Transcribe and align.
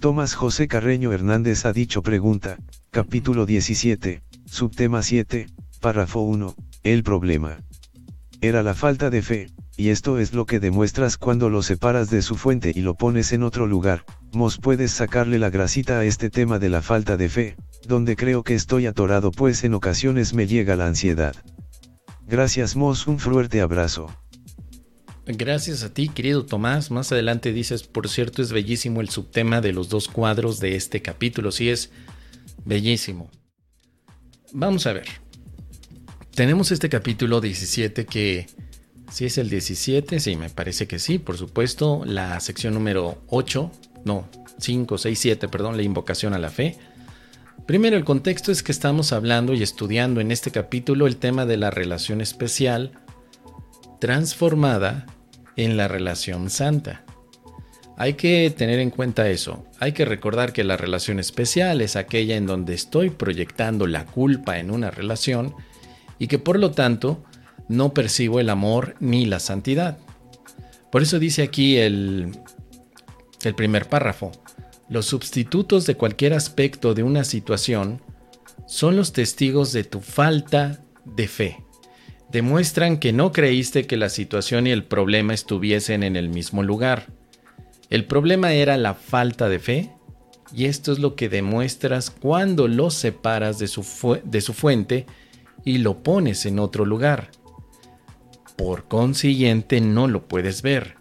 Tomás 0.00 0.34
José 0.34 0.68
Carreño 0.68 1.12
Hernández 1.12 1.64
ha 1.64 1.72
dicho 1.72 2.02
pregunta, 2.02 2.58
capítulo 2.90 3.46
17, 3.46 4.22
subtema 4.44 5.02
7, 5.02 5.46
párrafo 5.80 6.20
1, 6.20 6.54
el 6.82 7.02
problema. 7.02 7.56
Era 8.40 8.62
la 8.62 8.74
falta 8.74 9.08
de 9.08 9.22
fe, 9.22 9.50
y 9.76 9.88
esto 9.88 10.18
es 10.18 10.34
lo 10.34 10.44
que 10.44 10.60
demuestras 10.60 11.16
cuando 11.16 11.48
lo 11.48 11.62
separas 11.62 12.10
de 12.10 12.20
su 12.20 12.36
fuente 12.36 12.72
y 12.74 12.82
lo 12.82 12.94
pones 12.94 13.32
en 13.32 13.42
otro 13.42 13.66
lugar, 13.66 14.04
Mos 14.32 14.58
puedes 14.58 14.90
sacarle 14.90 15.38
la 15.38 15.48
grasita 15.50 16.00
a 16.00 16.04
este 16.04 16.28
tema 16.28 16.58
de 16.58 16.68
la 16.68 16.82
falta 16.82 17.16
de 17.16 17.28
fe, 17.28 17.56
donde 17.86 18.16
creo 18.16 18.42
que 18.42 18.54
estoy 18.54 18.86
atorado 18.86 19.30
pues 19.30 19.64
en 19.64 19.74
ocasiones 19.74 20.34
me 20.34 20.46
llega 20.46 20.76
la 20.76 20.86
ansiedad. 20.86 21.34
Gracias 22.26 22.76
Mos, 22.76 23.06
un 23.06 23.18
fuerte 23.18 23.60
abrazo. 23.60 24.10
Gracias 25.26 25.82
a 25.82 25.92
ti, 25.92 26.08
querido 26.08 26.44
Tomás. 26.44 26.90
Más 26.90 27.10
adelante 27.10 27.52
dices, 27.52 27.82
por 27.82 28.08
cierto, 28.08 28.42
es 28.42 28.52
bellísimo 28.52 29.00
el 29.00 29.08
subtema 29.08 29.62
de 29.62 29.72
los 29.72 29.88
dos 29.88 30.08
cuadros 30.08 30.60
de 30.60 30.76
este 30.76 31.00
capítulo. 31.00 31.50
Sí, 31.50 31.70
es 31.70 31.90
bellísimo. 32.64 33.30
Vamos 34.52 34.86
a 34.86 34.92
ver. 34.92 35.06
Tenemos 36.34 36.72
este 36.72 36.90
capítulo 36.90 37.40
17 37.40 38.04
que 38.04 38.46
si 39.10 39.24
es 39.24 39.38
el 39.38 39.48
17, 39.48 40.20
sí, 40.20 40.36
me 40.36 40.50
parece 40.50 40.86
que 40.86 40.98
sí, 40.98 41.18
por 41.18 41.38
supuesto. 41.38 42.02
La 42.04 42.38
sección 42.40 42.74
número 42.74 43.22
8, 43.28 43.70
no, 44.04 44.28
5, 44.58 44.98
6, 44.98 45.18
7, 45.18 45.48
perdón, 45.48 45.78
la 45.78 45.84
invocación 45.84 46.34
a 46.34 46.38
la 46.38 46.50
fe. 46.50 46.76
Primero, 47.66 47.96
el 47.96 48.04
contexto 48.04 48.52
es 48.52 48.62
que 48.62 48.72
estamos 48.72 49.12
hablando 49.14 49.54
y 49.54 49.62
estudiando 49.62 50.20
en 50.20 50.30
este 50.32 50.50
capítulo 50.50 51.06
el 51.06 51.16
tema 51.16 51.46
de 51.46 51.56
la 51.56 51.70
relación 51.70 52.20
especial 52.20 52.92
transformada 54.00 55.06
en 55.56 55.76
la 55.76 55.88
relación 55.88 56.50
santa. 56.50 57.04
Hay 57.96 58.14
que 58.14 58.52
tener 58.56 58.80
en 58.80 58.90
cuenta 58.90 59.28
eso. 59.28 59.64
Hay 59.78 59.92
que 59.92 60.04
recordar 60.04 60.52
que 60.52 60.64
la 60.64 60.76
relación 60.76 61.20
especial 61.20 61.80
es 61.80 61.94
aquella 61.94 62.36
en 62.36 62.46
donde 62.46 62.74
estoy 62.74 63.10
proyectando 63.10 63.86
la 63.86 64.04
culpa 64.04 64.58
en 64.58 64.70
una 64.70 64.90
relación 64.90 65.54
y 66.18 66.26
que 66.26 66.38
por 66.38 66.58
lo 66.58 66.72
tanto 66.72 67.22
no 67.68 67.94
percibo 67.94 68.40
el 68.40 68.50
amor 68.50 68.96
ni 69.00 69.26
la 69.26 69.38
santidad. 69.38 69.98
Por 70.90 71.02
eso 71.02 71.18
dice 71.18 71.42
aquí 71.42 71.76
el, 71.76 72.32
primer 73.56 73.88
párrafo. 73.88 74.32
Los 74.88 75.06
sustitutos 75.06 75.86
de 75.86 75.96
cualquier 75.96 76.34
aspecto 76.34 76.94
de 76.94 77.02
una 77.02 77.24
situación 77.24 78.00
son 78.66 78.96
los 78.96 79.12
testigos 79.12 79.72
de 79.72 79.84
tu 79.84 80.00
falta 80.00 80.80
de 81.04 81.28
fe. 81.28 81.63
Demuestran 82.34 82.98
que 82.98 83.12
no 83.12 83.30
creíste 83.30 83.86
que 83.86 83.96
la 83.96 84.08
situación 84.08 84.66
y 84.66 84.72
el 84.72 84.82
problema 84.82 85.34
estuviesen 85.34 86.02
en 86.02 86.16
el 86.16 86.28
mismo 86.28 86.64
lugar. 86.64 87.06
El 87.90 88.06
problema 88.06 88.54
era 88.54 88.76
la 88.76 88.94
falta 88.94 89.48
de 89.48 89.60
fe 89.60 89.92
y 90.52 90.64
esto 90.64 90.90
es 90.90 90.98
lo 90.98 91.14
que 91.14 91.28
demuestras 91.28 92.10
cuando 92.10 92.66
lo 92.66 92.90
separas 92.90 93.60
de 93.60 93.68
su, 93.68 94.18
de 94.24 94.40
su 94.40 94.52
fuente 94.52 95.06
y 95.64 95.78
lo 95.78 96.02
pones 96.02 96.44
en 96.44 96.58
otro 96.58 96.84
lugar. 96.84 97.30
Por 98.56 98.88
consiguiente 98.88 99.80
no 99.80 100.08
lo 100.08 100.26
puedes 100.26 100.62
ver. 100.62 100.96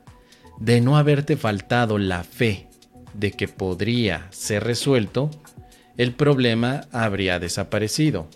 De 0.59 0.81
no 0.81 0.97
haberte 0.97 1.36
faltado 1.36 1.97
la 1.97 2.23
fe 2.23 2.68
de 3.16 3.31
que 3.31 3.47
podría 3.47 4.28
ser 4.30 4.66
resuelto, 4.66 5.31
el 5.97 6.14
problema 6.14 6.81
habría 6.92 7.40
desaparecido. 7.40 8.30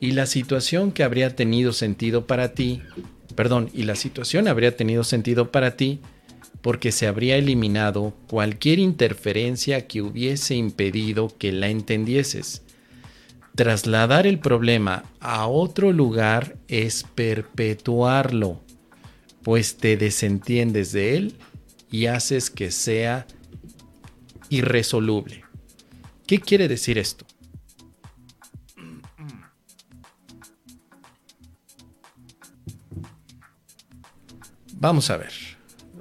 Y 0.00 0.12
la 0.12 0.24
situación 0.24 0.92
que 0.92 1.04
habría 1.04 1.36
tenido 1.36 1.74
sentido 1.74 2.26
para 2.26 2.54
ti, 2.54 2.82
perdón, 3.36 3.70
y 3.74 3.82
la 3.82 3.94
situación 3.94 4.48
habría 4.48 4.74
tenido 4.74 5.04
sentido 5.04 5.52
para 5.52 5.76
ti 5.76 6.00
porque 6.62 6.90
se 6.90 7.06
habría 7.06 7.36
eliminado 7.36 8.14
cualquier 8.26 8.78
interferencia 8.78 9.86
que 9.86 10.02
hubiese 10.02 10.54
impedido 10.54 11.36
que 11.38 11.52
la 11.52 11.68
entendieses. 11.68 12.62
Trasladar 13.54 14.26
el 14.26 14.38
problema 14.38 15.04
a 15.20 15.46
otro 15.46 15.92
lugar 15.92 16.56
es 16.68 17.04
perpetuarlo, 17.14 18.60
pues 19.42 19.76
te 19.76 19.96
desentiendes 19.96 20.92
de 20.92 21.16
él 21.16 21.34
y 21.90 22.06
haces 22.06 22.50
que 22.50 22.70
sea 22.70 23.26
irresoluble. 24.48 25.44
¿Qué 26.26 26.38
quiere 26.38 26.68
decir 26.68 26.96
esto? 26.96 27.26
Vamos 34.80 35.10
a 35.10 35.18
ver, 35.18 35.32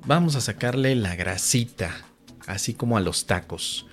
vamos 0.06 0.38
a 0.38 0.42
sacarle 0.42 0.96
la 0.96 1.18
grasita, 1.18 1.94
así 2.48 2.74
como 2.74 2.96
a 2.96 3.02
los 3.02 3.26
tacos, 3.26 3.86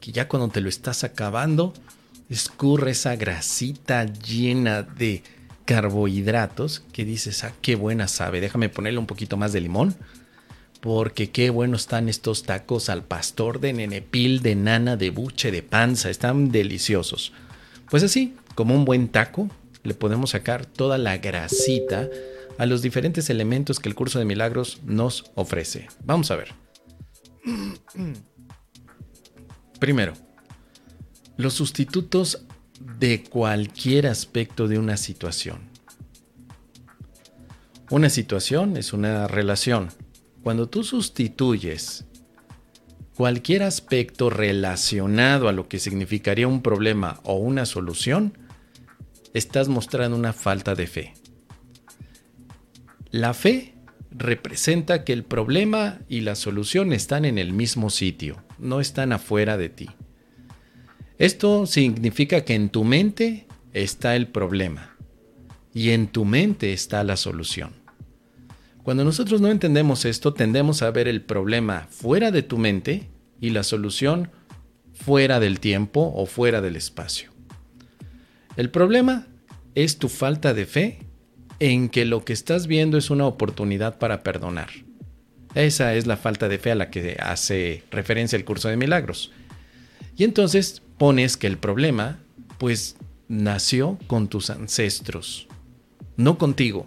que 0.00 0.10
ya 0.10 0.26
cuando 0.26 0.48
te 0.48 0.60
lo 0.60 0.68
estás 0.68 1.04
acabando, 1.04 1.72
escurre 2.28 2.90
esa 2.90 3.14
grasita 3.14 4.04
llena 4.04 4.82
de 4.82 5.22
carbohidratos 5.64 6.82
que 6.92 7.04
dices, 7.04 7.44
ah, 7.44 7.52
qué 7.62 7.76
buena 7.76 8.08
sabe, 8.08 8.40
déjame 8.40 8.68
ponerle 8.68 8.98
un 8.98 9.06
poquito 9.06 9.36
más 9.36 9.52
de 9.52 9.60
limón, 9.60 9.94
porque 10.80 11.30
qué 11.30 11.50
bueno 11.50 11.76
están 11.76 12.08
estos 12.08 12.42
tacos 12.42 12.88
al 12.88 13.04
pastor 13.04 13.60
de 13.60 13.74
nenepil, 13.74 14.42
de 14.42 14.56
nana, 14.56 14.96
de 14.96 15.10
buche, 15.10 15.52
de 15.52 15.62
panza, 15.62 16.10
están 16.10 16.50
deliciosos. 16.50 17.32
Pues 17.88 18.02
así, 18.02 18.34
como 18.56 18.74
un 18.74 18.84
buen 18.84 19.06
taco, 19.06 19.48
le 19.84 19.94
podemos 19.94 20.30
sacar 20.30 20.66
toda 20.66 20.98
la 20.98 21.16
grasita 21.18 22.08
a 22.58 22.66
los 22.66 22.82
diferentes 22.82 23.30
elementos 23.30 23.80
que 23.80 23.88
el 23.88 23.94
curso 23.94 24.18
de 24.18 24.24
milagros 24.24 24.80
nos 24.84 25.30
ofrece. 25.34 25.88
Vamos 26.04 26.30
a 26.30 26.36
ver. 26.36 26.54
Primero, 29.78 30.14
los 31.36 31.54
sustitutos 31.54 32.44
de 32.98 33.22
cualquier 33.24 34.06
aspecto 34.06 34.68
de 34.68 34.78
una 34.78 34.96
situación. 34.96 35.70
Una 37.90 38.10
situación 38.10 38.76
es 38.76 38.92
una 38.92 39.28
relación. 39.28 39.88
Cuando 40.42 40.68
tú 40.68 40.82
sustituyes 40.82 42.04
cualquier 43.14 43.62
aspecto 43.62 44.28
relacionado 44.28 45.48
a 45.48 45.52
lo 45.52 45.68
que 45.68 45.78
significaría 45.78 46.48
un 46.48 46.62
problema 46.62 47.20
o 47.22 47.34
una 47.34 47.64
solución, 47.64 48.36
estás 49.34 49.68
mostrando 49.68 50.16
una 50.16 50.32
falta 50.32 50.74
de 50.74 50.86
fe. 50.86 51.14
La 53.16 53.32
fe 53.32 53.72
representa 54.10 55.02
que 55.02 55.14
el 55.14 55.24
problema 55.24 56.00
y 56.06 56.20
la 56.20 56.34
solución 56.34 56.92
están 56.92 57.24
en 57.24 57.38
el 57.38 57.54
mismo 57.54 57.88
sitio, 57.88 58.44
no 58.58 58.78
están 58.78 59.10
afuera 59.10 59.56
de 59.56 59.70
ti. 59.70 59.88
Esto 61.16 61.64
significa 61.64 62.44
que 62.44 62.54
en 62.54 62.68
tu 62.68 62.84
mente 62.84 63.46
está 63.72 64.16
el 64.16 64.28
problema 64.28 64.98
y 65.72 65.92
en 65.92 66.08
tu 66.08 66.26
mente 66.26 66.74
está 66.74 67.04
la 67.04 67.16
solución. 67.16 67.72
Cuando 68.82 69.02
nosotros 69.02 69.40
no 69.40 69.48
entendemos 69.48 70.04
esto, 70.04 70.34
tendemos 70.34 70.82
a 70.82 70.90
ver 70.90 71.08
el 71.08 71.22
problema 71.22 71.86
fuera 71.88 72.30
de 72.30 72.42
tu 72.42 72.58
mente 72.58 73.08
y 73.40 73.48
la 73.48 73.62
solución 73.62 74.30
fuera 74.92 75.40
del 75.40 75.58
tiempo 75.58 76.12
o 76.14 76.26
fuera 76.26 76.60
del 76.60 76.76
espacio. 76.76 77.30
El 78.58 78.68
problema 78.68 79.26
es 79.74 79.96
tu 79.96 80.10
falta 80.10 80.52
de 80.52 80.66
fe 80.66 81.05
en 81.60 81.88
que 81.88 82.04
lo 82.04 82.24
que 82.24 82.32
estás 82.32 82.66
viendo 82.66 82.98
es 82.98 83.10
una 83.10 83.26
oportunidad 83.26 83.98
para 83.98 84.22
perdonar. 84.22 84.70
Esa 85.54 85.94
es 85.94 86.06
la 86.06 86.16
falta 86.16 86.48
de 86.48 86.58
fe 86.58 86.72
a 86.72 86.74
la 86.74 86.90
que 86.90 87.16
hace 87.18 87.82
referencia 87.90 88.36
el 88.36 88.44
curso 88.44 88.68
de 88.68 88.76
milagros. 88.76 89.32
Y 90.16 90.24
entonces 90.24 90.82
pones 90.98 91.36
que 91.36 91.46
el 91.46 91.56
problema, 91.56 92.18
pues, 92.58 92.96
nació 93.28 93.98
con 94.06 94.28
tus 94.28 94.50
ancestros, 94.50 95.48
no 96.16 96.38
contigo, 96.38 96.86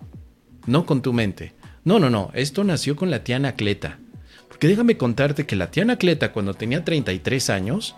no 0.68 0.86
con 0.86 1.02
tu 1.02 1.14
mente. 1.14 1.54
No, 1.84 2.00
no, 2.00 2.10
no, 2.10 2.32
esto 2.34 2.64
nació 2.64 2.96
con 2.96 3.10
la 3.10 3.24
tía 3.24 3.38
Anacleta. 3.38 4.00
Porque 4.48 4.68
déjame 4.68 4.98
contarte 4.98 5.46
que 5.46 5.56
la 5.56 5.72
tía 5.72 5.84
Anacleta, 5.84 6.32
cuando 6.32 6.54
tenía 6.54 6.84
33 6.84 7.50
años, 7.50 7.96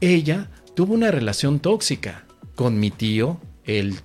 ella 0.00 0.48
tuvo 0.74 0.94
una 0.94 1.10
relación 1.10 1.58
tóxica 1.58 2.24
con 2.54 2.78
mi 2.78 2.90
tío, 2.90 3.40
el, 3.64 3.96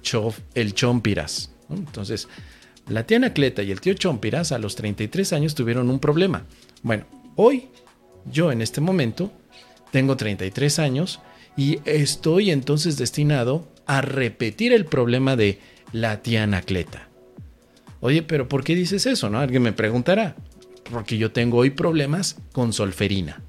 el 0.56 0.74
Chompiras. 0.74 1.53
Entonces, 1.76 2.28
la 2.88 3.06
tía 3.06 3.18
Anacleta 3.18 3.64
y 3.64 3.72
el 3.72 3.82
tío 3.82 3.94
Chompiras 3.94 4.52
a 4.52 4.60
los 4.60 4.76
33 4.76 5.34
años 5.34 5.56
tuvieron 5.56 5.90
un 5.90 6.00
problema. 6.00 6.46
Bueno, 6.82 7.06
hoy, 7.36 7.70
yo 8.32 8.52
en 8.52 8.62
este 8.62 8.82
momento, 8.82 9.32
tengo 9.92 10.18
33 10.18 10.80
años 10.80 11.20
y 11.56 11.80
estoy 11.86 12.52
entonces 12.52 12.98
destinado 12.98 13.68
a 13.86 14.02
repetir 14.02 14.74
el 14.74 14.86
problema 14.86 15.36
de 15.36 15.60
la 15.92 16.22
tía 16.22 16.44
Anacleta. 16.44 17.08
Oye, 18.00 18.22
pero 18.22 18.50
¿por 18.50 18.64
qué 18.64 18.76
dices 18.76 19.06
eso? 19.06 19.30
¿No? 19.30 19.40
Alguien 19.40 19.62
me 19.62 19.72
preguntará. 19.72 20.36
Porque 20.92 21.18
yo 21.18 21.32
tengo 21.32 21.60
hoy 21.60 21.70
problemas 21.70 22.38
con 22.52 22.74
solferina. 22.74 23.42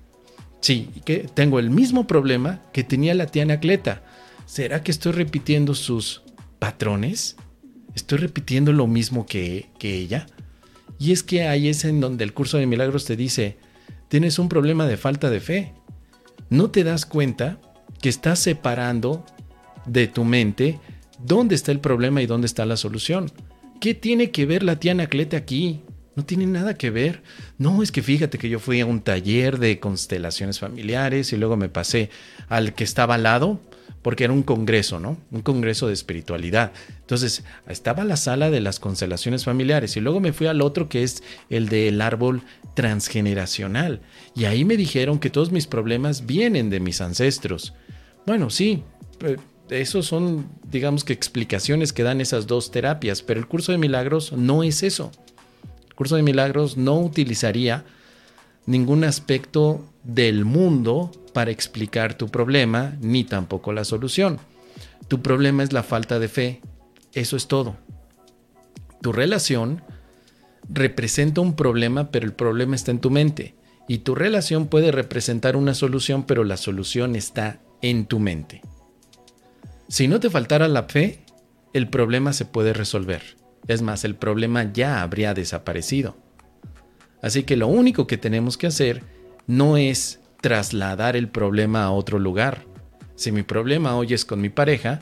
Sí, 0.61 0.91
que 1.05 1.27
tengo 1.35 1.59
el 1.59 1.71
mismo 1.71 2.07
problema 2.07 2.63
que 2.73 2.85
tenía 2.85 3.15
la 3.15 3.27
tía 3.27 3.43
Anacleta. 3.43 4.03
¿Será 4.47 4.83
que 4.83 4.93
estoy 4.93 5.13
repitiendo 5.13 5.75
sus 5.75 6.23
patrones? 6.59 7.37
¿Estoy 7.95 8.19
repitiendo 8.19 8.73
lo 8.73 8.87
mismo 8.87 9.27
que, 9.27 9.71
que 9.79 9.97
ella? 9.97 10.27
Y 10.99 11.13
es 11.13 11.23
que 11.23 11.47
ahí 11.47 11.69
es 11.69 11.85
en 11.85 12.01
donde 12.01 12.25
el 12.25 12.33
curso 12.33 12.59
de 12.59 12.67
milagros 12.67 13.05
te 13.05 13.17
dice, 13.17 13.57
tienes 14.09 14.39
un 14.39 14.49
problema 14.49 14.87
de 14.87 14.97
falta 14.97 15.31
de 15.31 15.41
fe. 15.41 15.75
No 16.51 16.71
te 16.71 16.85
das 16.85 17.07
cuenta 17.07 17.59
que 18.01 18.09
estás 18.09 18.39
separando 18.39 19.25
de 19.87 20.09
tu 20.09 20.25
mente 20.25 20.79
dónde 21.25 21.55
está 21.55 21.73
el 21.73 21.81
problema 21.81 22.23
y 22.23 22.27
dónde 22.27 22.47
está 22.47 22.67
la 22.67 22.77
solución. 22.77 23.31
¿Qué 23.81 23.95
tiene 23.95 24.31
que 24.31 24.47
ver 24.47 24.63
la 24.63 24.79
tía 24.79 24.93
Anaclete 24.93 25.37
aquí? 25.37 25.83
No 26.17 26.25
tiene 26.25 26.47
nada 26.47 26.75
que 26.75 26.91
ver. 26.91 27.23
No, 27.59 27.83
es 27.83 27.91
que 27.91 28.03
fíjate 28.03 28.39
que 28.39 28.49
yo 28.49 28.61
fui 28.61 28.81
a 28.81 28.87
un 28.87 29.01
taller 29.01 29.59
de 29.59 29.81
constelaciones 29.81 30.61
familiares 30.61 31.33
y 31.33 31.37
luego 31.37 31.57
me 31.57 31.69
pasé 31.69 32.11
al 32.49 32.75
que 32.75 32.85
estaba 32.85 33.17
al 33.17 33.25
lado, 33.25 33.61
porque 34.05 34.23
era 34.23 34.33
un 34.33 34.45
congreso, 34.45 35.01
¿no? 35.01 35.17
Un 35.33 35.43
congreso 35.43 35.89
de 35.89 35.95
espiritualidad. 35.95 36.71
Entonces, 37.01 37.43
estaba 37.67 38.05
la 38.05 38.17
sala 38.17 38.51
de 38.51 38.61
las 38.61 38.79
constelaciones 38.79 39.45
familiares 39.45 39.97
y 39.97 40.01
luego 40.01 40.21
me 40.21 40.33
fui 40.33 40.47
al 40.47 40.63
otro 40.63 40.89
que 40.89 41.03
es 41.03 41.25
el 41.51 41.69
del 41.69 42.01
árbol 42.01 42.43
transgeneracional. 42.75 44.01
Y 44.37 44.45
ahí 44.45 44.65
me 44.65 44.77
dijeron 44.77 45.19
que 45.19 45.31
todos 45.31 45.51
mis 45.51 45.67
problemas 45.67 46.27
vienen 46.27 46.71
de 46.71 46.79
mis 46.79 47.01
ancestros. 47.01 47.75
Bueno, 48.27 48.49
sí, 48.51 48.85
esos 49.69 50.07
son, 50.07 50.49
digamos 50.71 51.03
que 51.03 51.13
explicaciones 51.13 51.93
que 51.93 52.05
dan 52.05 52.21
esas 52.21 52.47
dos 52.47 52.71
terapias, 52.71 53.23
pero 53.23 53.41
el 53.41 53.49
curso 53.49 53.73
de 53.73 53.79
milagros 53.79 54.33
no 54.33 54.63
es 54.63 54.85
eso 54.85 55.11
curso 55.95 56.17
de 56.17 56.23
milagros 56.23 56.77
no 56.77 57.01
utilizaría 57.01 57.85
ningún 58.67 59.05
aspecto 59.05 59.85
del 60.03 60.45
mundo 60.45 61.11
para 61.35 61.51
explicar 61.51 62.15
tu 62.15 62.29
problema, 62.29 62.97
ni 63.03 63.25
tampoco 63.25 63.75
la 63.75 63.85
solución. 63.85 64.39
Tu 65.09 65.21
problema 65.21 65.63
es 65.63 65.75
la 65.75 65.83
falta 65.83 66.19
de 66.19 66.29
fe. 66.29 66.63
Eso 67.13 67.37
es 67.37 67.47
todo. 67.47 67.77
Tu 69.03 69.13
relación 69.13 69.83
representa 70.71 71.43
un 71.43 71.57
problema, 71.57 72.11
pero 72.11 72.25
el 72.25 72.33
problema 72.33 72.75
está 72.75 72.91
en 72.91 73.01
tu 73.01 73.11
mente. 73.11 73.55
Y 73.87 73.99
tu 73.99 74.15
relación 74.15 74.69
puede 74.69 74.93
representar 74.93 75.57
una 75.57 75.75
solución, 75.75 76.23
pero 76.23 76.45
la 76.45 76.57
solución 76.57 77.17
está 77.17 77.61
en 77.83 78.07
tu 78.07 78.19
mente. 78.19 78.63
Si 79.89 80.09
no 80.09 80.21
te 80.21 80.31
faltara 80.31 80.69
la 80.69 80.85
fe, 80.85 81.25
el 81.75 81.89
problema 81.89 82.33
se 82.33 82.47
puede 82.47 82.73
resolver. 82.73 83.37
Es 83.67 83.83
más, 83.83 84.05
el 84.05 84.15
problema 84.15 84.73
ya 84.73 85.03
habría 85.03 85.35
desaparecido. 85.35 86.17
Así 87.21 87.43
que 87.43 87.57
lo 87.57 87.69
único 87.69 88.07
que 88.07 88.17
tenemos 88.17 88.57
que 88.57 88.69
hacer 88.69 89.03
no 89.47 89.77
es 89.77 90.21
trasladar 90.45 91.17
el 91.17 91.29
problema 91.29 91.85
a 91.85 91.91
otro 91.91 92.19
lugar. 92.19 92.67
Si 93.15 93.33
mi 93.33 93.43
problema 93.43 93.97
hoy 93.97 94.13
es 94.13 94.27
con 94.27 94.43
mi 94.43 94.51
pareja, 94.51 95.01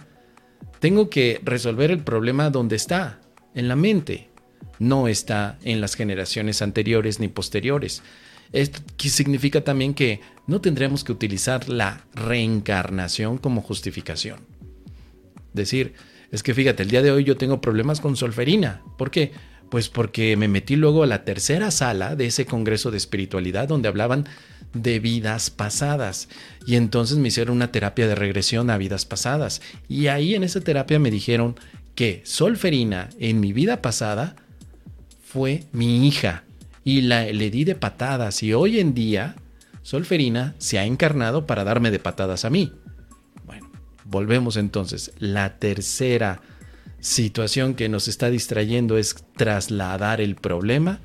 tengo 0.78 1.10
que 1.10 1.40
resolver 1.42 1.90
el 1.90 2.04
problema 2.04 2.48
donde 2.48 2.76
está, 2.76 3.18
en 3.52 3.66
la 3.66 3.74
mente. 3.74 4.30
No 4.78 5.08
está 5.08 5.58
en 5.64 5.80
las 5.80 5.96
generaciones 5.96 6.62
anteriores 6.62 7.18
ni 7.18 7.26
posteriores. 7.26 8.04
Esto 8.52 8.78
significa 8.98 9.64
también 9.64 9.94
que 9.94 10.20
no 10.46 10.60
tendremos 10.60 11.02
que 11.02 11.10
utilizar 11.10 11.68
la 11.68 12.04
reencarnación 12.14 13.36
como 13.36 13.62
justificación. 13.62 14.46
Decir, 15.52 15.94
es 16.30 16.44
que 16.44 16.54
fíjate, 16.54 16.84
el 16.84 16.90
día 16.90 17.02
de 17.02 17.10
hoy 17.10 17.24
yo 17.24 17.36
tengo 17.36 17.60
problemas 17.60 18.00
con 18.00 18.14
solferina. 18.14 18.80
¿Por 18.96 19.10
qué? 19.10 19.32
Pues 19.72 19.88
porque 19.88 20.36
me 20.36 20.46
metí 20.46 20.76
luego 20.76 21.02
a 21.02 21.08
la 21.08 21.24
tercera 21.24 21.72
sala 21.72 22.14
de 22.14 22.26
ese 22.26 22.46
congreso 22.46 22.92
de 22.92 22.98
espiritualidad 22.98 23.66
donde 23.66 23.88
hablaban 23.88 24.28
de 24.74 25.00
vidas 25.00 25.50
pasadas. 25.50 26.28
Y 26.66 26.76
entonces 26.76 27.18
me 27.18 27.28
hicieron 27.28 27.56
una 27.56 27.72
terapia 27.72 28.06
de 28.06 28.14
regresión 28.14 28.70
a 28.70 28.78
vidas 28.78 29.04
pasadas. 29.04 29.60
Y 29.88 30.06
ahí 30.06 30.34
en 30.34 30.44
esa 30.44 30.60
terapia 30.60 30.98
me 30.98 31.10
dijeron 31.10 31.56
que 31.94 32.22
solferina 32.24 33.10
en 33.18 33.40
mi 33.40 33.52
vida 33.52 33.82
pasada 33.82 34.36
fue 35.22 35.64
mi 35.72 36.06
hija. 36.06 36.44
Y 36.84 37.02
la, 37.02 37.24
le 37.24 37.50
di 37.50 37.64
de 37.64 37.74
patadas. 37.74 38.42
Y 38.42 38.54
hoy 38.54 38.80
en 38.80 38.94
día 38.94 39.36
solferina 39.82 40.54
se 40.58 40.78
ha 40.78 40.84
encarnado 40.84 41.46
para 41.46 41.64
darme 41.64 41.90
de 41.90 41.98
patadas 41.98 42.44
a 42.44 42.50
mí. 42.50 42.72
Volvemos 44.04 44.56
entonces. 44.56 45.12
La 45.18 45.58
tercera 45.58 46.42
situación 47.00 47.74
que 47.74 47.88
nos 47.88 48.08
está 48.08 48.30
distrayendo 48.30 48.98
es 48.98 49.16
trasladar 49.36 50.20
el 50.20 50.36
problema 50.36 51.00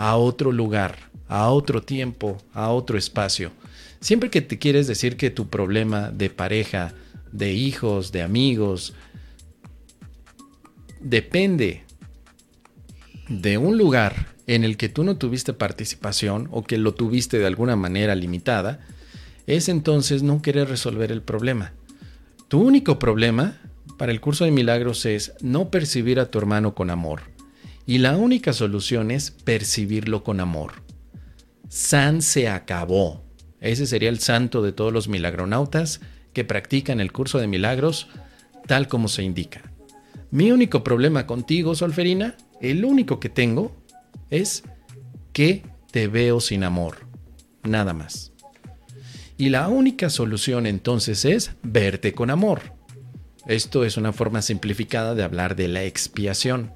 a 0.00 0.16
otro 0.16 0.50
lugar, 0.50 0.96
a 1.28 1.50
otro 1.50 1.82
tiempo, 1.82 2.38
a 2.54 2.70
otro 2.70 2.96
espacio. 2.96 3.52
Siempre 4.00 4.30
que 4.30 4.40
te 4.40 4.58
quieres 4.58 4.86
decir 4.86 5.18
que 5.18 5.28
tu 5.28 5.50
problema 5.50 6.10
de 6.10 6.30
pareja, 6.30 6.94
de 7.32 7.52
hijos, 7.52 8.10
de 8.10 8.22
amigos, 8.22 8.94
depende 11.02 11.84
de 13.28 13.58
un 13.58 13.76
lugar 13.76 14.28
en 14.46 14.64
el 14.64 14.78
que 14.78 14.88
tú 14.88 15.04
no 15.04 15.18
tuviste 15.18 15.52
participación 15.52 16.48
o 16.50 16.64
que 16.64 16.78
lo 16.78 16.94
tuviste 16.94 17.38
de 17.38 17.46
alguna 17.46 17.76
manera 17.76 18.14
limitada, 18.14 18.80
es 19.46 19.68
entonces 19.68 20.22
no 20.22 20.40
querer 20.40 20.70
resolver 20.70 21.12
el 21.12 21.20
problema. 21.20 21.74
Tu 22.48 22.58
único 22.58 22.98
problema 22.98 23.60
para 23.98 24.12
el 24.12 24.22
curso 24.22 24.46
de 24.46 24.50
milagros 24.50 25.04
es 25.04 25.34
no 25.42 25.70
percibir 25.70 26.20
a 26.20 26.30
tu 26.30 26.38
hermano 26.38 26.74
con 26.74 26.88
amor. 26.88 27.20
Y 27.86 27.98
la 27.98 28.16
única 28.16 28.52
solución 28.52 29.10
es 29.10 29.30
percibirlo 29.30 30.22
con 30.22 30.40
amor. 30.40 30.82
San 31.68 32.22
se 32.22 32.48
acabó. 32.48 33.24
Ese 33.60 33.86
sería 33.86 34.08
el 34.08 34.20
santo 34.20 34.62
de 34.62 34.72
todos 34.72 34.92
los 34.92 35.08
milagronautas 35.08 36.00
que 36.32 36.44
practican 36.44 37.00
el 37.00 37.12
curso 37.12 37.38
de 37.38 37.46
milagros 37.46 38.08
tal 38.66 38.88
como 38.88 39.08
se 39.08 39.22
indica. 39.22 39.62
Mi 40.30 40.52
único 40.52 40.84
problema 40.84 41.26
contigo, 41.26 41.74
Solferina, 41.74 42.36
el 42.60 42.84
único 42.84 43.18
que 43.18 43.28
tengo, 43.28 43.76
es 44.30 44.62
que 45.32 45.64
te 45.90 46.06
veo 46.06 46.40
sin 46.40 46.62
amor. 46.62 46.98
Nada 47.64 47.92
más. 47.92 48.32
Y 49.36 49.48
la 49.48 49.68
única 49.68 50.10
solución 50.10 50.66
entonces 50.66 51.24
es 51.24 51.52
verte 51.62 52.12
con 52.12 52.30
amor. 52.30 52.74
Esto 53.46 53.84
es 53.84 53.96
una 53.96 54.12
forma 54.12 54.42
simplificada 54.42 55.14
de 55.14 55.22
hablar 55.22 55.56
de 55.56 55.68
la 55.68 55.82
expiación. 55.84 56.72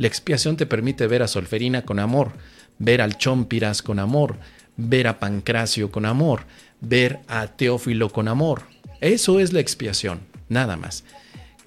La 0.00 0.06
expiación 0.06 0.56
te 0.56 0.64
permite 0.64 1.06
ver 1.06 1.22
a 1.22 1.28
Solferina 1.28 1.82
con 1.82 1.98
amor, 1.98 2.32
ver 2.78 3.02
al 3.02 3.18
Chompiras 3.18 3.82
con 3.82 3.98
amor, 3.98 4.38
ver 4.78 5.06
a 5.06 5.20
Pancracio 5.20 5.90
con 5.90 6.06
amor, 6.06 6.46
ver 6.80 7.20
a 7.28 7.48
Teófilo 7.48 8.08
con 8.08 8.26
amor. 8.26 8.62
Eso 9.02 9.40
es 9.40 9.52
la 9.52 9.60
expiación, 9.60 10.20
nada 10.48 10.78
más. 10.78 11.04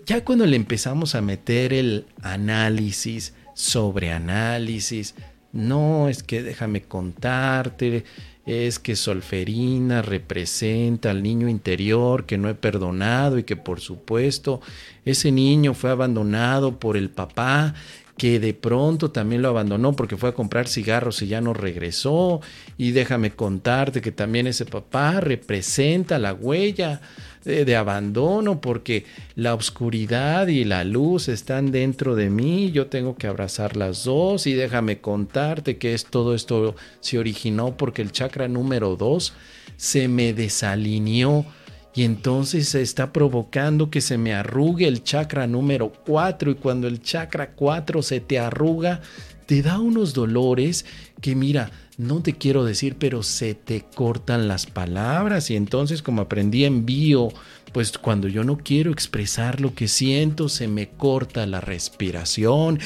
Ya 0.07 0.25
cuando 0.25 0.47
le 0.47 0.55
empezamos 0.55 1.13
a 1.13 1.21
meter 1.21 1.73
el 1.73 2.07
análisis 2.23 3.35
sobre 3.53 4.11
análisis, 4.11 5.13
no 5.51 6.09
es 6.09 6.23
que 6.23 6.41
déjame 6.41 6.81
contarte 6.81 8.03
es 8.45 8.77
que 8.77 8.95
Solferina 8.95 10.01
representa 10.01 11.11
al 11.11 11.23
niño 11.23 11.47
interior 11.47 12.25
que 12.25 12.37
no 12.37 12.49
he 12.49 12.55
perdonado 12.55 13.37
y 13.37 13.43
que 13.43 13.55
por 13.55 13.79
supuesto 13.79 14.59
ese 15.05 15.31
niño 15.31 15.73
fue 15.73 15.91
abandonado 15.91 16.77
por 16.77 16.97
el 16.97 17.09
papá 17.09 17.73
que 18.17 18.39
de 18.39 18.53
pronto 18.53 19.09
también 19.11 19.41
lo 19.41 19.49
abandonó 19.49 19.95
porque 19.95 20.17
fue 20.17 20.29
a 20.29 20.33
comprar 20.33 20.67
cigarros 20.67 21.21
y 21.21 21.27
ya 21.27 21.41
no 21.41 21.53
regresó. 21.53 22.41
Y 22.77 22.91
déjame 22.91 23.31
contarte 23.31 24.01
que 24.01 24.11
también 24.11 24.47
ese 24.47 24.65
papá 24.65 25.19
representa 25.19 26.19
la 26.19 26.33
huella 26.33 27.01
de, 27.43 27.75
abandono 27.75 28.61
porque 28.61 29.05
la 29.35 29.53
oscuridad 29.53 30.47
y 30.47 30.63
la 30.63 30.83
luz 30.83 31.27
están 31.27 31.71
dentro 31.71 32.15
de 32.15 32.29
mí. 32.29 32.71
Yo 32.71 32.87
tengo 32.87 33.15
que 33.15 33.27
abrazar 33.27 33.75
las 33.75 34.03
dos 34.03 34.47
y 34.47 34.53
déjame 34.53 34.99
contarte 34.99 35.77
que 35.77 35.93
es, 35.93 36.05
todo 36.05 36.35
esto 36.35 36.75
se 36.99 37.17
originó 37.17 37.75
porque 37.75 38.01
el 38.01 38.11
chakra 38.11 38.47
número 38.47 38.95
dos 38.95 39.33
se 39.75 40.07
me 40.07 40.33
desalineó 40.33 41.45
y 41.95 42.03
entonces 42.03 42.69
se 42.69 42.81
está 42.81 43.13
provocando 43.13 43.89
que 43.91 44.01
se 44.01 44.17
me 44.17 44.33
arrugue 44.33 44.87
el 44.87 45.03
chakra 45.03 45.45
número 45.45 45.93
4 46.05 46.51
y 46.51 46.55
cuando 46.55 46.87
el 46.87 47.01
chakra 47.01 47.51
4 47.51 48.01
se 48.01 48.19
te 48.19 48.39
arruga, 48.39 49.01
te 49.45 49.61
da 49.61 49.79
unos 49.79 50.13
dolores 50.13 50.85
que 51.21 51.35
mira, 51.35 51.71
no 51.97 52.23
te 52.23 52.33
quiero 52.33 52.65
decir, 52.65 52.95
pero 52.97 53.21
se 53.21 53.53
te 53.53 53.85
cortan 53.93 54.47
las 54.47 54.65
palabras 54.65 55.51
y 55.51 55.55
entonces 55.55 56.01
como 56.01 56.23
aprendí 56.23 56.65
en 56.65 56.85
bio, 56.85 57.29
pues 57.73 57.95
cuando 57.97 58.27
yo 58.27 58.43
no 58.43 58.57
quiero 58.57 58.91
expresar 58.91 59.61
lo 59.61 59.75
que 59.75 59.87
siento, 59.87 60.49
se 60.49 60.67
me 60.67 60.89
corta 60.89 61.45
la 61.45 61.61
respiración. 61.61 62.79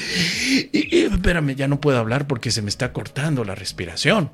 Y, 0.72 0.96
y, 0.96 1.04
espérame, 1.04 1.54
ya 1.54 1.68
no 1.68 1.80
puedo 1.80 1.98
hablar 1.98 2.26
porque 2.26 2.50
se 2.50 2.62
me 2.62 2.68
está 2.68 2.92
cortando 2.92 3.44
la 3.44 3.54
respiración. 3.54 4.30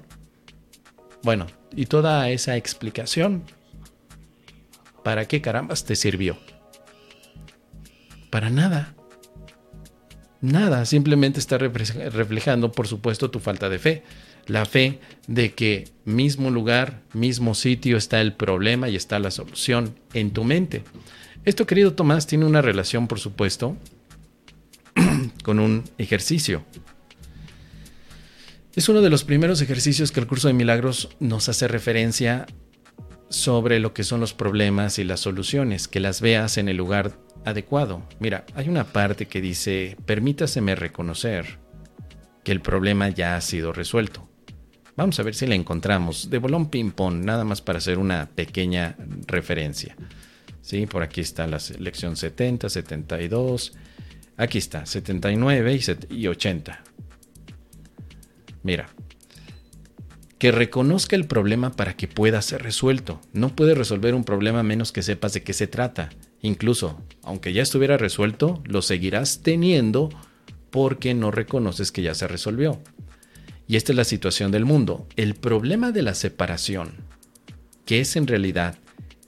Bueno, 1.22 1.46
y 1.74 1.86
toda 1.86 2.28
esa 2.30 2.56
explicación 2.56 3.44
¿Para 5.04 5.28
qué 5.28 5.40
carambas 5.40 5.84
te 5.84 5.94
sirvió? 5.94 6.38
Para 8.30 8.50
nada. 8.50 8.94
Nada, 10.40 10.84
simplemente 10.86 11.38
está 11.38 11.58
reflejando, 11.58 12.72
por 12.72 12.88
supuesto, 12.88 13.30
tu 13.30 13.38
falta 13.38 13.68
de 13.68 13.78
fe. 13.78 14.02
La 14.46 14.64
fe 14.64 15.00
de 15.26 15.54
que 15.54 15.88
mismo 16.04 16.50
lugar, 16.50 17.02
mismo 17.12 17.54
sitio 17.54 17.96
está 17.96 18.20
el 18.20 18.32
problema 18.32 18.88
y 18.88 18.96
está 18.96 19.18
la 19.18 19.30
solución 19.30 19.94
en 20.14 20.32
tu 20.32 20.42
mente. 20.44 20.82
Esto, 21.44 21.66
querido 21.66 21.92
Tomás, 21.92 22.26
tiene 22.26 22.46
una 22.46 22.62
relación, 22.62 23.06
por 23.06 23.20
supuesto, 23.20 23.76
con 25.44 25.60
un 25.60 25.84
ejercicio. 25.98 26.64
Es 28.74 28.88
uno 28.88 29.02
de 29.02 29.10
los 29.10 29.24
primeros 29.24 29.60
ejercicios 29.60 30.12
que 30.12 30.20
el 30.20 30.26
curso 30.26 30.48
de 30.48 30.54
milagros 30.54 31.10
nos 31.20 31.48
hace 31.48 31.68
referencia 31.68 32.46
sobre 33.28 33.80
lo 33.80 33.94
que 33.94 34.04
son 34.04 34.20
los 34.20 34.34
problemas 34.34 34.98
y 34.98 35.04
las 35.04 35.20
soluciones, 35.20 35.88
que 35.88 36.00
las 36.00 36.20
veas 36.20 36.58
en 36.58 36.68
el 36.68 36.76
lugar 36.76 37.18
adecuado. 37.44 38.02
Mira, 38.20 38.44
hay 38.54 38.68
una 38.68 38.84
parte 38.84 39.26
que 39.26 39.40
dice, 39.40 39.96
permítaseme 40.06 40.74
reconocer 40.74 41.58
que 42.42 42.52
el 42.52 42.60
problema 42.60 43.08
ya 43.08 43.36
ha 43.36 43.40
sido 43.40 43.72
resuelto. 43.72 44.28
Vamos 44.96 45.18
a 45.18 45.24
ver 45.24 45.34
si 45.34 45.46
la 45.46 45.54
encontramos. 45.56 46.30
De 46.30 46.38
bolón 46.38 46.70
ping-pong, 46.70 47.24
nada 47.24 47.44
más 47.44 47.60
para 47.60 47.78
hacer 47.78 47.98
una 47.98 48.28
pequeña 48.34 48.96
referencia. 49.26 49.96
Sí, 50.60 50.86
por 50.86 51.02
aquí 51.02 51.20
está 51.20 51.46
la 51.46 51.58
lección 51.78 52.16
70, 52.16 52.68
72. 52.68 53.72
Aquí 54.36 54.58
está, 54.58 54.86
79 54.86 55.78
y 56.10 56.26
80. 56.26 56.82
Mira, 58.62 58.88
que 60.44 60.52
reconozca 60.52 61.16
el 61.16 61.24
problema 61.24 61.72
para 61.72 61.96
que 61.96 62.06
pueda 62.06 62.42
ser 62.42 62.62
resuelto. 62.62 63.18
No 63.32 63.56
puede 63.56 63.74
resolver 63.74 64.14
un 64.14 64.24
problema 64.24 64.62
menos 64.62 64.92
que 64.92 65.00
sepas 65.00 65.32
de 65.32 65.42
qué 65.42 65.54
se 65.54 65.66
trata. 65.66 66.10
Incluso, 66.42 67.00
aunque 67.22 67.54
ya 67.54 67.62
estuviera 67.62 67.96
resuelto, 67.96 68.62
lo 68.66 68.82
seguirás 68.82 69.40
teniendo 69.42 70.10
porque 70.68 71.14
no 71.14 71.30
reconoces 71.30 71.90
que 71.90 72.02
ya 72.02 72.14
se 72.14 72.28
resolvió. 72.28 72.78
Y 73.66 73.76
esta 73.76 73.92
es 73.92 73.96
la 73.96 74.04
situación 74.04 74.52
del 74.52 74.66
mundo. 74.66 75.06
El 75.16 75.34
problema 75.34 75.92
de 75.92 76.02
la 76.02 76.12
separación, 76.12 76.92
que 77.86 78.00
es 78.00 78.14
en 78.14 78.26
realidad 78.26 78.76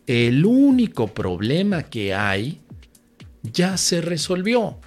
el 0.06 0.44
único 0.44 1.14
problema 1.14 1.84
que 1.84 2.12
hay, 2.12 2.60
ya 3.42 3.78
se 3.78 4.02
resolvió. 4.02 4.80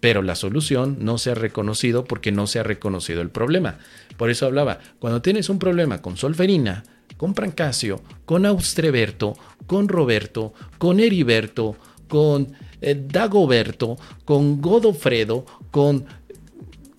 Pero 0.00 0.22
la 0.22 0.34
solución 0.34 0.98
no 1.00 1.18
se 1.18 1.30
ha 1.30 1.34
reconocido 1.34 2.04
porque 2.04 2.32
no 2.32 2.46
se 2.46 2.58
ha 2.58 2.62
reconocido 2.62 3.22
el 3.22 3.30
problema. 3.30 3.78
Por 4.16 4.30
eso 4.30 4.46
hablaba, 4.46 4.78
cuando 4.98 5.22
tienes 5.22 5.48
un 5.48 5.58
problema 5.58 6.02
con 6.02 6.16
Solferina, 6.16 6.84
con 7.16 7.34
Prancasio, 7.34 8.02
con 8.24 8.46
Austreberto, 8.46 9.36
con 9.66 9.88
Roberto, 9.88 10.52
con 10.78 11.00
Heriberto, 11.00 11.76
con 12.08 12.52
eh, 12.80 12.94
Dagoberto, 12.94 13.96
con 14.24 14.60
Godofredo, 14.60 15.44
con, 15.70 16.06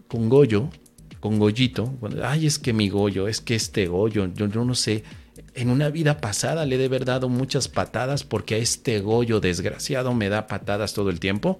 con 0.07 0.29
Goyo, 0.29 0.69
con 1.19 1.39
Goyito. 1.39 1.93
Ay, 2.23 2.47
es 2.47 2.59
que 2.59 2.73
mi 2.73 2.89
Goyo, 2.89 3.27
es 3.27 3.41
que 3.41 3.55
este 3.55 3.87
Goyo, 3.87 4.27
yo, 4.33 4.47
yo 4.47 4.65
no 4.65 4.75
sé. 4.75 5.03
En 5.53 5.69
una 5.69 5.89
vida 5.89 6.19
pasada 6.19 6.65
le 6.65 6.75
he 6.75 6.77
de 6.77 6.85
haber 6.85 7.05
dado 7.05 7.29
muchas 7.29 7.67
patadas 7.67 8.23
porque 8.23 8.55
a 8.55 8.57
este 8.59 8.99
Goyo 8.99 9.39
desgraciado 9.39 10.13
me 10.13 10.29
da 10.29 10.47
patadas 10.47 10.93
todo 10.93 11.09
el 11.09 11.19
tiempo. 11.19 11.59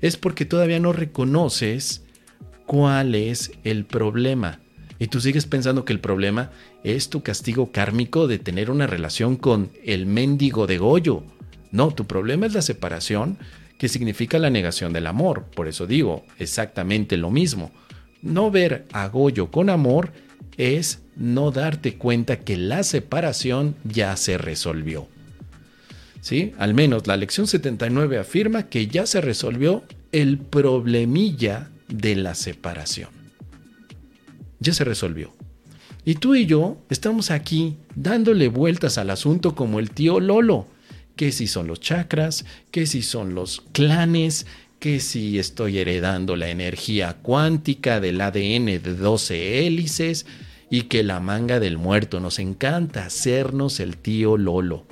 Es 0.00 0.16
porque 0.16 0.44
todavía 0.44 0.80
no 0.80 0.92
reconoces 0.92 2.04
cuál 2.66 3.14
es 3.14 3.52
el 3.64 3.84
problema. 3.84 4.60
Y 4.98 5.08
tú 5.08 5.20
sigues 5.20 5.46
pensando 5.46 5.84
que 5.84 5.92
el 5.92 6.00
problema 6.00 6.50
es 6.82 7.10
tu 7.10 7.22
castigo 7.22 7.70
kármico 7.70 8.26
de 8.26 8.38
tener 8.38 8.70
una 8.70 8.86
relación 8.86 9.36
con 9.36 9.70
el 9.84 10.06
mendigo 10.06 10.66
de 10.66 10.78
Goyo. 10.78 11.22
No, 11.70 11.90
tu 11.90 12.06
problema 12.06 12.46
es 12.46 12.54
la 12.54 12.62
separación, 12.62 13.38
que 13.78 13.88
significa 13.88 14.38
la 14.38 14.50
negación 14.50 14.92
del 14.92 15.06
amor. 15.06 15.44
Por 15.54 15.68
eso 15.68 15.86
digo 15.86 16.24
exactamente 16.38 17.16
lo 17.16 17.30
mismo. 17.30 17.70
No 18.22 18.50
ver 18.50 18.86
a 18.92 19.08
Goyo 19.08 19.50
con 19.50 19.68
amor 19.68 20.12
es 20.56 21.02
no 21.16 21.50
darte 21.50 21.96
cuenta 21.96 22.40
que 22.40 22.56
la 22.56 22.82
separación 22.82 23.76
ya 23.84 24.16
se 24.16 24.38
resolvió. 24.38 25.08
¿Sí? 26.26 26.54
Al 26.58 26.74
menos 26.74 27.06
la 27.06 27.16
lección 27.16 27.46
79 27.46 28.18
afirma 28.18 28.64
que 28.64 28.88
ya 28.88 29.06
se 29.06 29.20
resolvió 29.20 29.84
el 30.10 30.38
problemilla 30.38 31.70
de 31.86 32.16
la 32.16 32.34
separación. 32.34 33.10
Ya 34.58 34.74
se 34.74 34.82
resolvió. 34.82 35.32
Y 36.04 36.16
tú 36.16 36.34
y 36.34 36.44
yo 36.44 36.78
estamos 36.90 37.30
aquí 37.30 37.76
dándole 37.94 38.48
vueltas 38.48 38.98
al 38.98 39.10
asunto 39.10 39.54
como 39.54 39.78
el 39.78 39.92
tío 39.92 40.18
Lolo, 40.18 40.66
que 41.14 41.30
si 41.30 41.46
son 41.46 41.68
los 41.68 41.78
chakras, 41.78 42.44
que 42.72 42.86
si 42.86 43.02
son 43.02 43.36
los 43.36 43.60
clanes, 43.70 44.46
que 44.80 44.98
si 44.98 45.38
estoy 45.38 45.78
heredando 45.78 46.34
la 46.34 46.48
energía 46.48 47.18
cuántica 47.22 48.00
del 48.00 48.20
ADN 48.20 48.82
de 48.82 48.96
12 48.98 49.64
hélices 49.64 50.26
y 50.70 50.82
que 50.82 51.04
la 51.04 51.20
manga 51.20 51.60
del 51.60 51.78
muerto 51.78 52.18
nos 52.18 52.40
encanta 52.40 53.06
hacernos 53.06 53.78
el 53.78 53.96
tío 53.96 54.36
Lolo. 54.36 54.86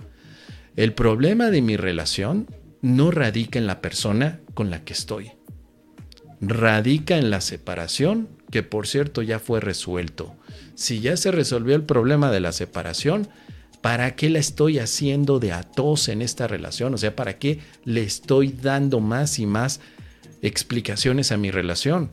El 0.76 0.92
problema 0.92 1.50
de 1.50 1.62
mi 1.62 1.76
relación 1.76 2.48
no 2.82 3.12
radica 3.12 3.60
en 3.60 3.66
la 3.66 3.80
persona 3.80 4.40
con 4.54 4.70
la 4.70 4.84
que 4.84 4.92
estoy. 4.92 5.30
Radica 6.40 7.16
en 7.16 7.30
la 7.30 7.40
separación, 7.40 8.28
que 8.50 8.64
por 8.64 8.88
cierto 8.88 9.22
ya 9.22 9.38
fue 9.38 9.60
resuelto. 9.60 10.34
Si 10.74 11.00
ya 11.00 11.16
se 11.16 11.30
resolvió 11.30 11.76
el 11.76 11.84
problema 11.84 12.32
de 12.32 12.40
la 12.40 12.50
separación, 12.50 13.28
¿para 13.82 14.16
qué 14.16 14.28
la 14.30 14.40
estoy 14.40 14.80
haciendo 14.80 15.38
de 15.38 15.52
atos 15.52 16.08
en 16.08 16.22
esta 16.22 16.48
relación? 16.48 16.92
O 16.92 16.98
sea, 16.98 17.14
¿para 17.14 17.38
qué 17.38 17.60
le 17.84 18.02
estoy 18.02 18.48
dando 18.48 18.98
más 18.98 19.38
y 19.38 19.46
más 19.46 19.80
explicaciones 20.42 21.30
a 21.30 21.36
mi 21.36 21.52
relación? 21.52 22.10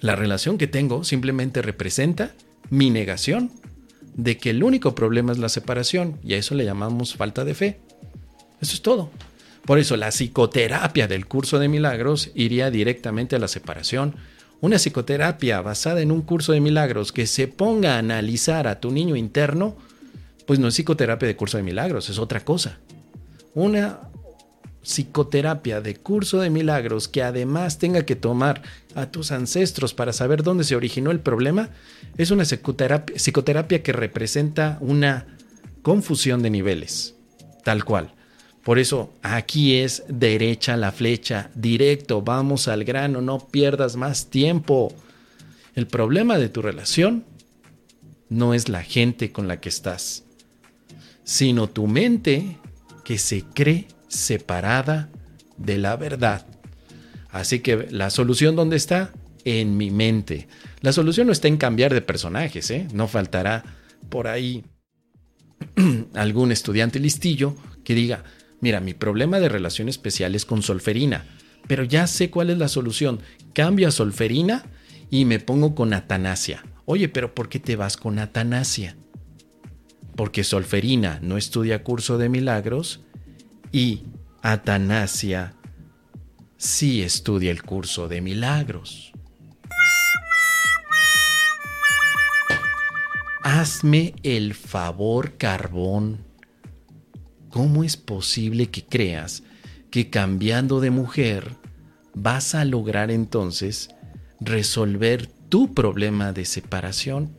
La 0.00 0.14
relación 0.14 0.58
que 0.58 0.66
tengo 0.66 1.04
simplemente 1.04 1.62
representa 1.62 2.32
mi 2.68 2.90
negación 2.90 3.50
de 4.22 4.36
que 4.38 4.50
el 4.50 4.62
único 4.62 4.94
problema 4.94 5.32
es 5.32 5.38
la 5.38 5.48
separación 5.48 6.18
y 6.22 6.34
a 6.34 6.36
eso 6.36 6.54
le 6.54 6.64
llamamos 6.64 7.14
falta 7.14 7.44
de 7.44 7.54
fe. 7.54 7.80
Eso 8.60 8.74
es 8.74 8.82
todo. 8.82 9.10
Por 9.64 9.78
eso 9.78 9.96
la 9.96 10.10
psicoterapia 10.10 11.08
del 11.08 11.26
curso 11.26 11.58
de 11.58 11.68
milagros 11.68 12.30
iría 12.34 12.70
directamente 12.70 13.36
a 13.36 13.38
la 13.38 13.48
separación. 13.48 14.16
Una 14.60 14.76
psicoterapia 14.76 15.60
basada 15.62 16.00
en 16.02 16.12
un 16.12 16.22
curso 16.22 16.52
de 16.52 16.60
milagros 16.60 17.12
que 17.12 17.26
se 17.26 17.48
ponga 17.48 17.94
a 17.94 17.98
analizar 17.98 18.66
a 18.66 18.80
tu 18.80 18.90
niño 18.90 19.16
interno 19.16 19.76
pues 20.46 20.58
no 20.58 20.66
es 20.66 20.74
psicoterapia 20.74 21.28
de 21.28 21.36
curso 21.36 21.58
de 21.58 21.62
milagros, 21.62 22.10
es 22.10 22.18
otra 22.18 22.40
cosa. 22.40 22.78
Una 23.54 24.00
psicoterapia 24.82 25.80
de 25.80 25.96
curso 25.96 26.40
de 26.40 26.50
milagros 26.50 27.08
que 27.08 27.22
además 27.22 27.78
tenga 27.78 28.04
que 28.04 28.16
tomar 28.16 28.62
a 28.94 29.10
tus 29.10 29.30
ancestros 29.30 29.94
para 29.94 30.12
saber 30.12 30.42
dónde 30.42 30.64
se 30.64 30.76
originó 30.76 31.10
el 31.10 31.20
problema, 31.20 31.70
es 32.16 32.30
una 32.30 32.44
psicoterapia, 32.44 33.82
que 33.82 33.92
representa 33.92 34.78
una 34.80 35.26
confusión 35.82 36.42
de 36.42 36.50
niveles, 36.50 37.14
tal 37.64 37.84
cual. 37.84 38.14
Por 38.64 38.78
eso 38.78 39.12
aquí 39.22 39.76
es 39.76 40.04
derecha 40.08 40.76
la 40.76 40.92
flecha, 40.92 41.50
directo, 41.54 42.22
vamos 42.22 42.68
al 42.68 42.84
grano, 42.84 43.20
no 43.20 43.38
pierdas 43.38 43.96
más 43.96 44.28
tiempo. 44.28 44.94
El 45.74 45.86
problema 45.86 46.36
de 46.38 46.48
tu 46.48 46.60
relación 46.60 47.24
no 48.28 48.54
es 48.54 48.68
la 48.68 48.82
gente 48.82 49.32
con 49.32 49.48
la 49.48 49.60
que 49.60 49.70
estás 49.70 50.24
sino 51.30 51.68
tu 51.68 51.86
mente 51.86 52.58
que 53.04 53.16
se 53.16 53.44
cree 53.44 53.86
separada 54.10 55.08
de 55.56 55.78
la 55.78 55.96
verdad. 55.96 56.46
Así 57.30 57.60
que 57.60 57.88
la 57.90 58.10
solución 58.10 58.56
¿dónde 58.56 58.76
está? 58.76 59.12
En 59.44 59.78
mi 59.78 59.90
mente. 59.90 60.48
La 60.82 60.92
solución 60.92 61.28
no 61.28 61.32
está 61.32 61.48
en 61.48 61.56
cambiar 61.56 61.94
de 61.94 62.02
personajes, 62.02 62.70
¿eh? 62.70 62.86
No 62.92 63.08
faltará 63.08 63.64
por 64.10 64.28
ahí 64.28 64.64
algún 66.14 66.52
estudiante 66.52 66.98
listillo 66.98 67.56
que 67.82 67.94
diga, 67.94 68.24
mira, 68.60 68.80
mi 68.80 68.92
problema 68.92 69.40
de 69.40 69.48
relación 69.48 69.88
especial 69.88 70.34
es 70.34 70.44
con 70.44 70.62
solferina, 70.62 71.24
pero 71.66 71.84
ya 71.84 72.06
sé 72.06 72.28
cuál 72.28 72.50
es 72.50 72.58
la 72.58 72.68
solución. 72.68 73.20
Cambio 73.54 73.88
a 73.88 73.92
solferina 73.92 74.64
y 75.08 75.24
me 75.24 75.38
pongo 75.38 75.74
con 75.74 75.94
Atanasia. 75.94 76.64
Oye, 76.84 77.08
pero 77.08 77.34
¿por 77.34 77.48
qué 77.48 77.60
te 77.60 77.76
vas 77.76 77.96
con 77.96 78.18
Atanasia? 78.18 78.96
porque 80.20 80.44
Solferina 80.44 81.18
no 81.22 81.38
estudia 81.38 81.82
curso 81.82 82.18
de 82.18 82.28
milagros 82.28 83.00
y 83.72 84.04
Atanasia 84.42 85.54
sí 86.56 87.02
estudia 87.02 87.50
el 87.50 87.62
curso 87.62 88.08
de 88.08 88.20
milagros. 88.20 89.12
Hazme 93.42 94.14
el 94.22 94.54
favor, 94.54 95.36
carbón. 95.36 96.24
¿Cómo 97.50 97.84
es 97.84 97.96
posible 97.96 98.70
que 98.70 98.84
creas 98.84 99.42
que 99.90 100.10
cambiando 100.10 100.80
de 100.80 100.90
mujer 100.90 101.56
vas 102.14 102.54
a 102.54 102.64
lograr 102.64 103.10
entonces 103.10 103.90
resolver 104.40 105.26
tu 105.48 105.74
problema 105.74 106.32
de 106.32 106.44
separación? 106.44 107.36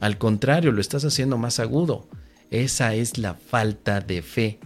Al 0.00 0.18
contrario, 0.18 0.72
lo 0.72 0.80
estás 0.80 1.04
haciendo 1.04 1.38
más 1.38 1.60
agudo. 1.60 2.08
Esa 2.50 2.94
es 2.94 3.18
la 3.18 3.34
falta 3.34 4.00
de 4.00 4.22
fe. 4.22 4.60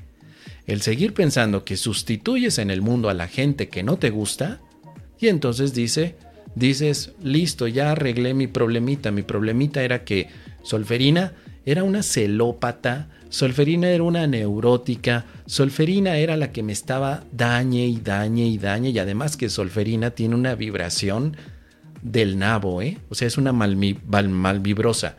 El 0.66 0.82
seguir 0.82 1.14
pensando 1.14 1.64
que 1.64 1.76
sustituyes 1.76 2.58
en 2.58 2.70
el 2.70 2.82
mundo 2.82 3.08
a 3.08 3.14
la 3.14 3.28
gente 3.28 3.68
que 3.68 3.82
no 3.82 3.96
te 3.96 4.10
gusta 4.10 4.60
y 5.18 5.28
entonces 5.28 5.74
dice, 5.74 6.16
dices, 6.54 7.12
listo, 7.22 7.66
ya 7.66 7.92
arreglé 7.92 8.34
mi 8.34 8.46
problemita. 8.46 9.10
Mi 9.10 9.22
problemita 9.22 9.82
era 9.82 10.04
que 10.04 10.28
Solferina 10.62 11.32
era 11.64 11.84
una 11.84 12.02
celópata, 12.02 13.08
Solferina 13.28 13.88
era 13.88 14.02
una 14.02 14.26
neurótica, 14.26 15.24
Solferina 15.46 16.16
era 16.16 16.36
la 16.36 16.52
que 16.52 16.62
me 16.62 16.72
estaba 16.72 17.24
dañe 17.32 17.86
y 17.86 17.98
dañe 17.98 18.46
y 18.46 18.58
dañe 18.58 18.90
y 18.90 18.98
además 18.98 19.36
que 19.36 19.48
Solferina 19.48 20.10
tiene 20.10 20.34
una 20.34 20.54
vibración 20.54 21.36
del 22.02 22.38
nabo, 22.38 22.82
¿eh? 22.82 22.98
O 23.08 23.14
sea, 23.14 23.28
es 23.28 23.38
una 23.38 23.52
malvibrosa. 23.52 25.16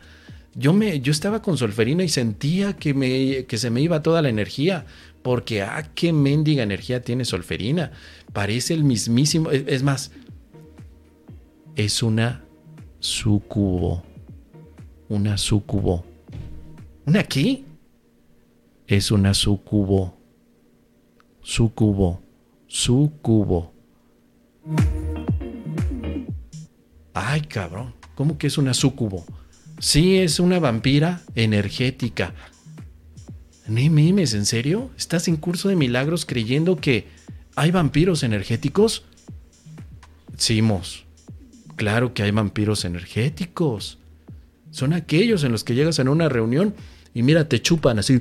Yo, 0.54 0.72
me, 0.72 1.00
yo 1.00 1.10
estaba 1.10 1.42
con 1.42 1.58
solferino 1.58 2.02
y 2.02 2.08
sentía 2.08 2.74
que, 2.74 2.94
me, 2.94 3.44
que 3.46 3.58
se 3.58 3.70
me 3.70 3.80
iba 3.80 4.02
toda 4.02 4.22
la 4.22 4.28
energía. 4.28 4.86
Porque, 5.24 5.62
ah, 5.62 5.90
qué 5.94 6.12
mendiga 6.12 6.62
energía 6.62 7.00
tiene 7.00 7.24
solferina. 7.24 7.92
Parece 8.34 8.74
el 8.74 8.84
mismísimo. 8.84 9.50
Es, 9.50 9.82
más, 9.82 10.12
es 11.76 12.02
una 12.02 12.44
sucubo. 13.00 14.02
Una 15.08 15.38
sucubo. 15.38 16.04
¿Una 17.06 17.22
qué? 17.24 17.64
Es 18.86 19.10
una 19.10 19.32
sucubo. 19.32 20.14
Sucubo. 21.40 22.20
Sucubo. 22.66 23.72
Ay, 27.14 27.40
cabrón. 27.48 27.94
¿Cómo 28.14 28.36
que 28.36 28.48
es 28.48 28.58
una 28.58 28.74
sucubo? 28.74 29.24
Sí, 29.78 30.18
es 30.18 30.38
una 30.38 30.58
vampira 30.58 31.22
energética. 31.34 32.34
No 33.66 33.80
mimes, 33.90 34.34
¿en 34.34 34.44
serio? 34.44 34.90
¿Estás 34.96 35.26
en 35.26 35.36
curso 35.36 35.70
de 35.70 35.76
milagros 35.76 36.26
creyendo 36.26 36.76
que 36.76 37.06
hay 37.56 37.70
vampiros 37.70 38.22
energéticos? 38.22 39.04
Simos. 40.36 41.04
Claro 41.76 42.12
que 42.12 42.22
hay 42.22 42.30
vampiros 42.30 42.84
energéticos. 42.84 43.98
Son 44.70 44.92
aquellos 44.92 45.44
en 45.44 45.52
los 45.52 45.64
que 45.64 45.74
llegas 45.74 45.98
en 45.98 46.08
una 46.08 46.28
reunión 46.28 46.74
y 47.14 47.22
mira, 47.22 47.48
te 47.48 47.62
chupan 47.62 47.98
así. 47.98 48.20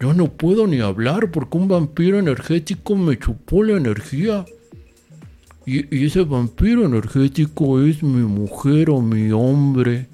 Yo 0.00 0.12
no 0.12 0.32
puedo 0.32 0.66
ni 0.66 0.80
hablar 0.80 1.30
porque 1.30 1.56
un 1.56 1.68
vampiro 1.68 2.18
energético 2.18 2.94
me 2.94 3.18
chupó 3.18 3.64
la 3.64 3.76
energía. 3.78 4.44
Y, 5.68 6.06
ese 6.06 6.22
vampiro 6.22 6.86
energético 6.86 7.82
es 7.82 8.02
mi 8.02 8.22
mujer 8.22 8.88
o 8.88 9.02
mi 9.02 9.30
hombre. 9.32 10.06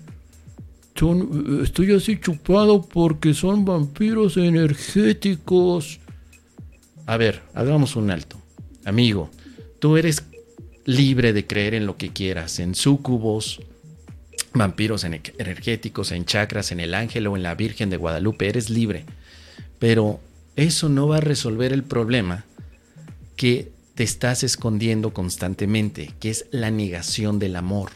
estoy 1.63 1.93
así 1.93 2.19
chupado 2.19 2.83
porque 2.83 3.35
son 3.35 3.65
vampiros 3.65 4.37
energéticos. 4.37 6.01
A 7.07 7.17
ver, 7.17 7.43
hagamos 7.55 7.95
un 7.95 8.11
alto. 8.11 8.37
Amigo, 8.85 9.31
tú 9.79 9.97
eres 9.97 10.25
libre 10.87 11.33
de 11.33 11.47
creer 11.47 11.75
en 11.75 11.87
lo 11.87 11.97
que 11.97 12.09
quieras, 12.09 12.59
en 12.59 12.75
sucubos, 12.75 13.61
vampiros 14.55 15.05
energéticos, 15.05 16.11
en 16.11 16.25
chakras, 16.25 16.73
en 16.73 16.81
el 16.81 16.95
ángel 16.95 17.29
o 17.29 17.37
en 17.37 17.45
la 17.45 17.55
Virgen 17.55 17.91
de 17.91 17.97
Guadalupe, 17.97 18.49
eres 18.49 18.71
libre. 18.71 19.05
Pero 19.79 20.19
eso 20.57 20.89
no 20.89 21.07
va 21.07 21.19
a 21.19 21.21
resolver 21.21 21.73
el 21.73 21.85
problema 21.85 22.45
que 23.37 23.74
te 23.95 24.03
estás 24.03 24.43
escondiendo 24.43 25.13
constantemente, 25.13 26.11
que 26.19 26.31
es 26.31 26.47
la 26.51 26.71
negación 26.71 27.39
del 27.39 27.57
amor. 27.57 27.91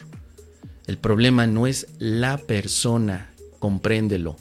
El 0.87 0.97
problema 0.97 1.45
no 1.45 1.67
es 1.67 1.87
la 1.99 2.37
persona, 2.37 3.31
compréndelo. 3.59 4.37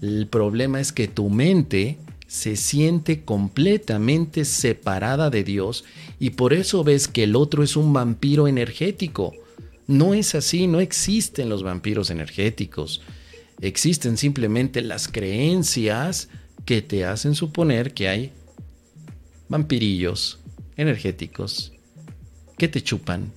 El 0.00 0.28
problema 0.28 0.80
es 0.80 0.92
que 0.92 1.08
tu 1.08 1.30
mente 1.30 1.98
se 2.26 2.56
siente 2.56 3.22
completamente 3.22 4.44
separada 4.44 5.30
de 5.30 5.44
Dios 5.44 5.84
y 6.18 6.30
por 6.30 6.52
eso 6.52 6.84
ves 6.84 7.08
que 7.08 7.24
el 7.24 7.36
otro 7.36 7.62
es 7.62 7.76
un 7.76 7.92
vampiro 7.92 8.48
energético. 8.48 9.34
No 9.86 10.14
es 10.14 10.34
así, 10.34 10.66
no 10.66 10.80
existen 10.80 11.48
los 11.48 11.62
vampiros 11.62 12.10
energéticos. 12.10 13.02
Existen 13.60 14.16
simplemente 14.16 14.80
las 14.80 15.08
creencias 15.08 16.28
que 16.64 16.82
te 16.82 17.04
hacen 17.04 17.34
suponer 17.34 17.92
que 17.92 18.08
hay 18.08 18.32
vampirillos 19.48 20.38
energéticos 20.76 21.72
que 22.58 22.68
te 22.68 22.82
chupan 22.82 23.32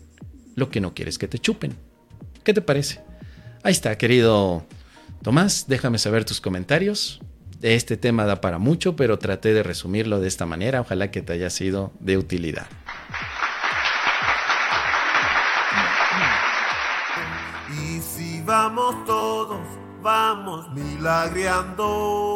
lo 0.56 0.70
que 0.70 0.82
no 0.82 0.94
quieres 0.94 1.18
que 1.18 1.28
te 1.28 1.40
chupen. 1.40 1.76
¿Qué 2.44 2.54
te 2.54 2.62
parece? 2.62 3.02
Ahí 3.64 3.72
está, 3.72 3.98
querido 3.98 4.66
Tomás, 5.22 5.66
déjame 5.68 5.98
saber 6.00 6.26
tus 6.26 6.42
comentarios. 6.42 7.20
Este 7.62 7.98
tema 7.98 8.26
da 8.26 8.40
para 8.40 8.60
mucho, 8.60 8.96
pero 8.96 9.20
traté 9.20 9.54
de 9.54 9.64
resumirlo 9.64 10.20
de 10.20 10.28
esta 10.28 10.46
manera. 10.46 10.82
Ojalá 10.82 11.12
que 11.12 11.22
te 11.22 11.34
haya 11.34 11.50
sido 11.50 11.92
de 12.00 12.18
utilidad. 12.18 12.68
Y 17.70 18.00
si 18.00 18.42
vamos 18.42 19.06
todos, 19.06 19.62
vamos 20.02 20.72
milagreando. 20.74 22.36